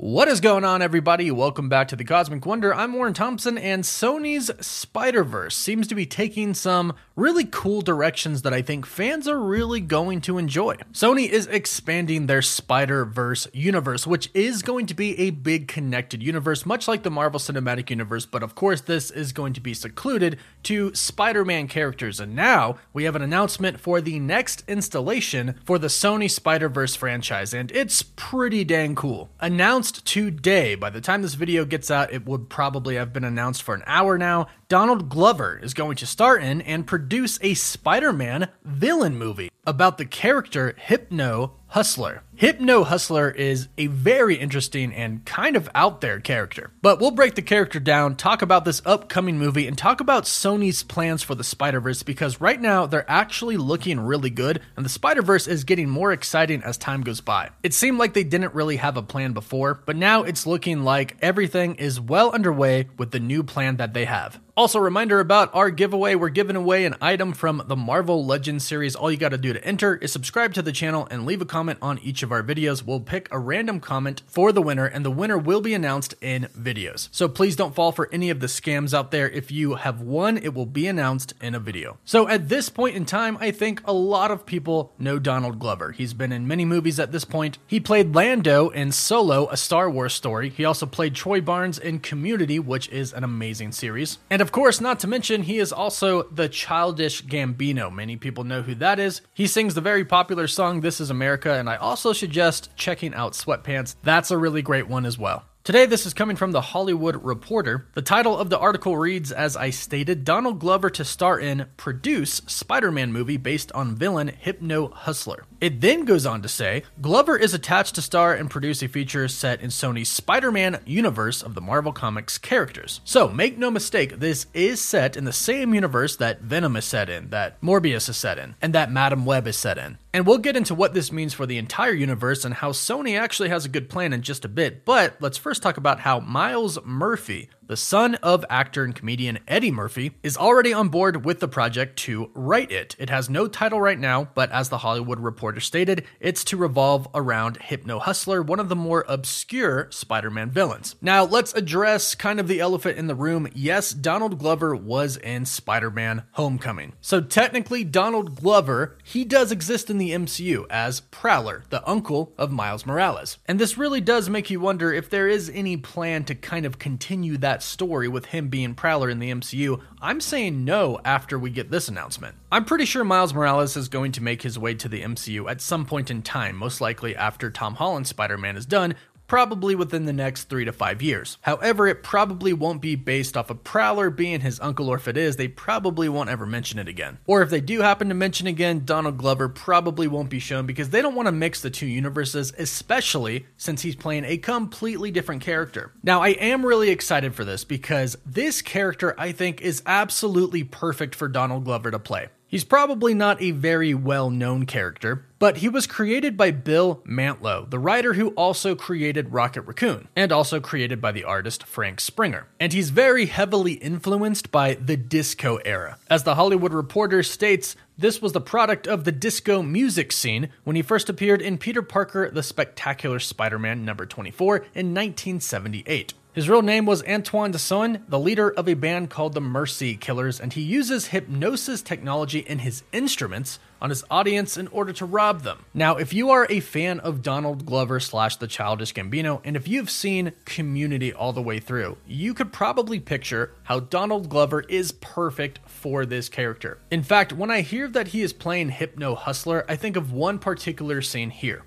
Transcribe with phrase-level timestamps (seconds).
[0.00, 1.28] What is going on, everybody?
[1.32, 2.72] Welcome back to the Cosmic Wonder.
[2.72, 8.42] I'm Warren Thompson, and Sony's Spider Verse seems to be taking some really cool directions
[8.42, 10.76] that I think fans are really going to enjoy.
[10.92, 16.22] Sony is expanding their Spider Verse universe, which is going to be a big connected
[16.22, 19.74] universe, much like the Marvel Cinematic Universe, but of course, this is going to be
[19.74, 22.20] secluded to Spider Man characters.
[22.20, 26.94] And now we have an announcement for the next installation for the Sony Spider Verse
[26.94, 29.30] franchise, and it's pretty dang cool.
[29.40, 30.74] Announced announced today.
[30.74, 33.82] By the time this video gets out, it would probably have been announced for an
[33.86, 34.48] hour now.
[34.68, 39.98] Donald Glover is going to star in and produce a Spider Man villain movie about
[39.98, 42.22] the character Hypno Hustler.
[42.34, 46.70] Hypno Hustler is a very interesting and kind of out there character.
[46.80, 50.82] But we'll break the character down, talk about this upcoming movie, and talk about Sony's
[50.82, 54.90] plans for the Spider Verse because right now they're actually looking really good, and the
[54.90, 57.50] Spider Verse is getting more exciting as time goes by.
[57.62, 61.18] It seemed like they didn't really have a plan before, but now it's looking like
[61.20, 64.40] everything is well underway with the new plan that they have.
[64.58, 66.16] Also, reminder about our giveaway.
[66.16, 68.96] We're giving away an item from the Marvel Legends series.
[68.96, 71.44] All you got to do to enter is subscribe to the channel and leave a
[71.44, 72.84] comment on each of our videos.
[72.84, 76.48] We'll pick a random comment for the winner, and the winner will be announced in
[76.58, 77.08] videos.
[77.12, 79.30] So please don't fall for any of the scams out there.
[79.30, 81.98] If you have won, it will be announced in a video.
[82.04, 85.92] So at this point in time, I think a lot of people know Donald Glover.
[85.92, 87.58] He's been in many movies at this point.
[87.68, 90.48] He played Lando in Solo, a Star Wars story.
[90.48, 94.18] He also played Troy Barnes in Community, which is an amazing series.
[94.28, 97.92] And of of course, not to mention, he is also the childish Gambino.
[97.92, 99.20] Many people know who that is.
[99.34, 103.34] He sings the very popular song This Is America, and I also suggest checking out
[103.34, 103.96] Sweatpants.
[104.02, 105.44] That's a really great one as well.
[105.68, 107.88] Today, this is coming from the Hollywood Reporter.
[107.92, 112.36] The title of the article reads As I stated, Donald Glover to star in Produce
[112.46, 115.44] Spider Man movie based on villain Hypno Hustler.
[115.60, 119.28] It then goes on to say Glover is attached to star and produce a feature
[119.28, 123.02] set in Sony's Spider Man universe of the Marvel Comics characters.
[123.04, 127.10] So, make no mistake, this is set in the same universe that Venom is set
[127.10, 129.98] in, that Morbius is set in, and that Madame Web is set in.
[130.14, 133.50] And we'll get into what this means for the entire universe and how Sony actually
[133.50, 136.78] has a good plan in just a bit, but let's first talk about how Myles
[136.84, 141.46] Murphy the son of actor and comedian Eddie Murphy, is already on board with the
[141.46, 142.96] project to write it.
[142.98, 147.06] It has no title right now, but as the Hollywood Reporter stated, it's to revolve
[147.14, 150.96] around Hypno Hustler, one of the more obscure Spider Man villains.
[151.00, 153.48] Now, let's address kind of the elephant in the room.
[153.54, 156.94] Yes, Donald Glover was in Spider Man Homecoming.
[157.00, 162.50] So, technically, Donald Glover, he does exist in the MCU as Prowler, the uncle of
[162.50, 163.38] Miles Morales.
[163.46, 166.78] And this really does make you wonder if there is any plan to kind of
[166.78, 171.36] continue that that story with him being Prowler in the MCU, I'm saying no after
[171.36, 172.36] we get this announcement.
[172.52, 175.60] I'm pretty sure Miles Morales is going to make his way to the MCU at
[175.60, 178.94] some point in time, most likely after Tom Holland's Spider Man is done,
[179.28, 181.38] probably within the next three to five years.
[181.42, 185.16] However, it probably won't be based off of Prowler being his uncle, or if it
[185.16, 187.18] is, they probably won't ever mention it again.
[187.26, 190.90] Or if they do happen to mention again, Donald Glover probably won't be shown because
[190.90, 195.42] they don't want to mix the two universes, especially since he's playing a completely different
[195.42, 195.92] character.
[196.02, 201.14] Now, I am really excited for this because this character I think is absolutely perfect
[201.14, 202.28] for Donald Glover to play.
[202.50, 207.68] He's probably not a very well known character, but he was created by Bill Mantlo,
[207.68, 212.46] the writer who also created Rocket Raccoon, and also created by the artist Frank Springer.
[212.58, 215.98] And he's very heavily influenced by the disco era.
[216.08, 220.74] As the Hollywood Reporter states, this was the product of the disco music scene when
[220.74, 226.14] he first appeared in Peter Parker The Spectacular Spider Man number 24 in 1978.
[226.38, 230.38] His real name was Antoine Desaulnes, the leader of a band called the Mercy Killers,
[230.38, 235.42] and he uses hypnosis technology in his instruments on his audience in order to rob
[235.42, 235.64] them.
[235.74, 239.66] Now, if you are a fan of Donald Glover slash the Childish Gambino, and if
[239.66, 244.92] you've seen Community all the way through, you could probably picture how Donald Glover is
[244.92, 246.78] perfect for this character.
[246.92, 250.38] In fact, when I hear that he is playing Hypno Hustler, I think of one
[250.38, 251.64] particular scene here.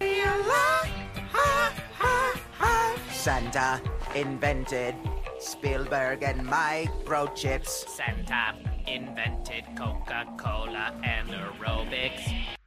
[3.12, 3.82] Santa
[4.16, 4.96] invented
[5.40, 7.88] Spielberg and microchips.
[7.88, 8.56] Santa
[8.88, 12.58] invented Coca Cola and aerobics.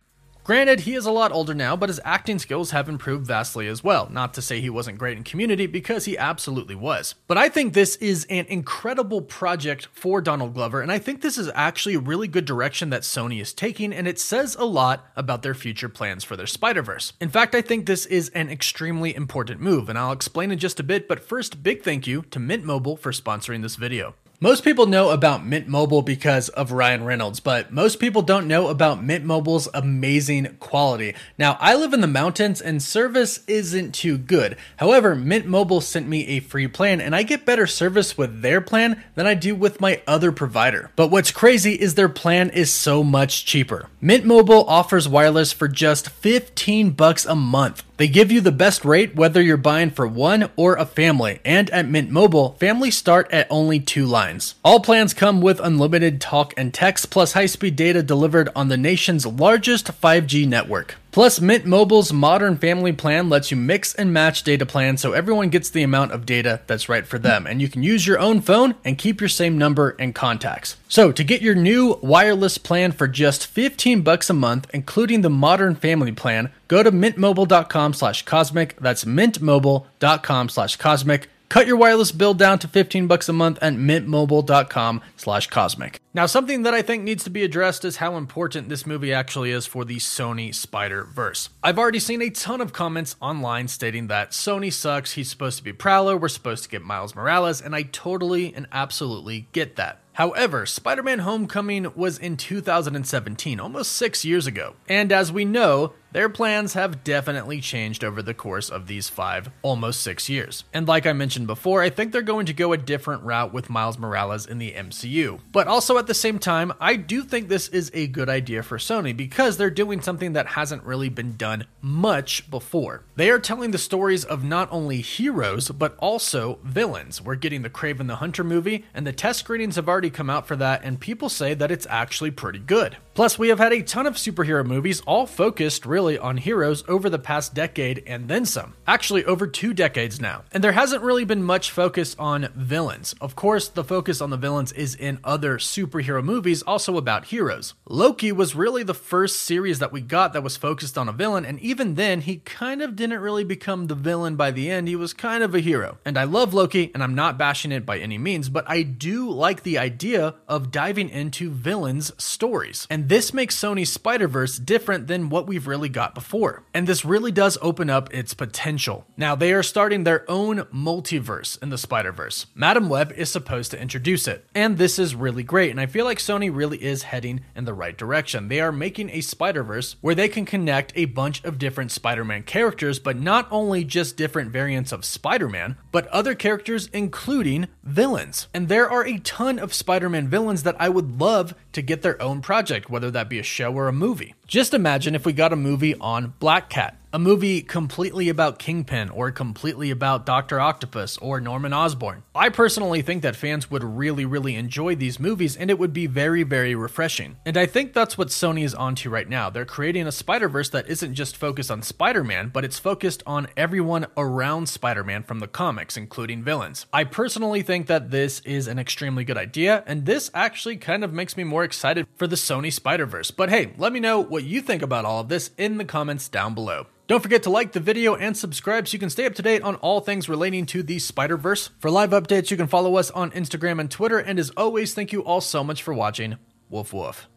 [0.44, 3.82] Granted, he is a lot older now, but his acting skills have improved vastly as
[3.82, 4.10] well.
[4.10, 7.14] Not to say he wasn't great in community, because he absolutely was.
[7.26, 11.38] But I think this is an incredible project for Donald Glover, and I think this
[11.38, 15.06] is actually a really good direction that Sony is taking, and it says a lot
[15.16, 17.14] about their future plans for their Spider Verse.
[17.22, 20.78] In fact, I think this is an extremely important move, and I'll explain in just
[20.78, 24.14] a bit, but first, big thank you to Mint Mobile for sponsoring this video.
[24.44, 28.68] Most people know about Mint Mobile because of Ryan Reynolds, but most people don't know
[28.68, 31.14] about Mint Mobile's amazing quality.
[31.38, 34.58] Now, I live in the mountains and service isn't too good.
[34.76, 38.60] However, Mint Mobile sent me a free plan and I get better service with their
[38.60, 40.90] plan than I do with my other provider.
[40.94, 43.88] But what's crazy is their plan is so much cheaper.
[44.02, 47.82] Mint Mobile offers wireless for just 15 bucks a month.
[47.96, 51.70] They give you the best rate whether you're buying for one or a family, and
[51.70, 54.56] at Mint Mobile, families start at only two lines.
[54.64, 58.76] All plans come with unlimited talk and text plus high speed data delivered on the
[58.76, 60.96] nation's largest 5G network.
[61.14, 65.48] Plus, Mint Mobile's modern family plan lets you mix and match data plans so everyone
[65.48, 68.40] gets the amount of data that's right for them, and you can use your own
[68.40, 70.76] phone and keep your same number and contacts.
[70.88, 75.30] So, to get your new wireless plan for just 15 bucks a month, including the
[75.30, 78.76] modern family plan, go to mintmobile.com slash cosmic.
[78.80, 81.28] That's mintmobile.com slash cosmic.
[81.48, 86.00] Cut your wireless bill down to 15 bucks a month at mintmobile.com slash cosmic.
[86.12, 89.50] Now, something that I think needs to be addressed is how important this movie actually
[89.50, 91.50] is for the Sony Spider-Verse.
[91.62, 95.64] I've already seen a ton of comments online stating that Sony sucks, he's supposed to
[95.64, 100.00] be Prowler, we're supposed to get Miles Morales, and I totally and absolutely get that.
[100.14, 104.76] However, Spider Man Homecoming was in 2017, almost six years ago.
[104.88, 109.50] And as we know, their plans have definitely changed over the course of these five,
[109.62, 110.62] almost six years.
[110.72, 113.68] And like I mentioned before, I think they're going to go a different route with
[113.68, 115.40] Miles Morales in the MCU.
[115.50, 118.78] But also at the same time, I do think this is a good idea for
[118.78, 123.02] Sony because they're doing something that hasn't really been done much before.
[123.16, 127.20] They are telling the stories of not only heroes, but also villains.
[127.20, 130.46] We're getting the Kraven the Hunter movie, and the test screenings have already come out
[130.46, 132.98] for that, and people say that it's actually pretty good.
[133.14, 137.08] Plus, we have had a ton of superhero movies, all focused really on heroes over
[137.08, 138.74] the past decade and then some.
[138.86, 140.44] Actually, over two decades now.
[140.52, 143.14] And there hasn't really been much focus on villains.
[143.22, 147.72] Of course, the focus on the villains is in other superhero movies, also about heroes.
[147.88, 151.46] Loki was really the first series that we got that was focused on a villain,
[151.46, 154.88] and even then, he kind of didn't really become the villain by the end.
[154.88, 155.96] He was kind of a hero.
[156.04, 159.30] And I love Loki, and I'm not bashing it by any means, but I do
[159.30, 162.86] like the idea of diving into villains' stories.
[162.90, 166.64] And this makes Sony's Spider Verse different than what we've really got before.
[166.74, 169.06] And this really does open up its potential.
[169.16, 172.46] Now, they are starting their own multiverse in the Spider Verse.
[172.54, 174.44] Madame Web is supposed to introduce it.
[174.54, 175.70] And this is really great.
[175.70, 178.48] And I feel like Sony really is heading in the right direction.
[178.48, 182.24] They are making a Spider Verse where they can connect a bunch of different Spider
[182.24, 187.68] Man characters, but not only just different variants of Spider Man, but other characters, including
[187.84, 188.48] villains.
[188.52, 192.02] And there are a ton of Spider Man villains that I would love to get
[192.02, 194.34] their own project, whether that be a show or a movie.
[194.46, 199.08] Just imagine if we got a movie on Black Cat a movie completely about Kingpin
[199.08, 200.58] or completely about Dr.
[200.58, 202.24] Octopus or Norman Osborn.
[202.34, 206.08] I personally think that fans would really, really enjoy these movies and it would be
[206.08, 207.36] very, very refreshing.
[207.46, 209.48] And I think that's what Sony is onto right now.
[209.48, 213.22] They're creating a Spider Verse that isn't just focused on Spider Man, but it's focused
[213.28, 216.86] on everyone around Spider Man from the comics, including villains.
[216.92, 221.12] I personally think that this is an extremely good idea, and this actually kind of
[221.12, 223.30] makes me more excited for the Sony Spider Verse.
[223.30, 226.28] But hey, let me know what you think about all of this in the comments
[226.28, 226.88] down below.
[227.06, 229.60] Don't forget to like the video and subscribe so you can stay up to date
[229.60, 231.68] on all things relating to the Spider Verse.
[231.78, 234.18] For live updates, you can follow us on Instagram and Twitter.
[234.18, 236.36] And as always, thank you all so much for watching.
[236.70, 237.28] Woof woof.